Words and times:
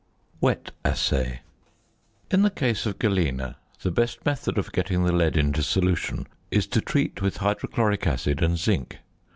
WET 0.39 0.71
ASSAY. 0.83 1.41
In 2.31 2.41
the 2.41 2.49
case 2.49 2.87
of 2.87 2.97
galena 2.97 3.57
the 3.83 3.91
best 3.91 4.25
method 4.25 4.57
of 4.57 4.71
getting 4.71 5.03
the 5.03 5.11
lead 5.11 5.37
into 5.37 5.61
solution 5.61 6.25
is 6.49 6.65
to 6.65 6.81
treat 6.81 7.21
with 7.21 7.37
hydrochloric 7.37 8.07
acid 8.07 8.41
and 8.41 8.57
zinc. 8.57 8.97